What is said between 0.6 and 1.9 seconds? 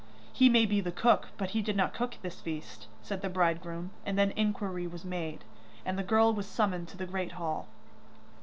be the cook, but he did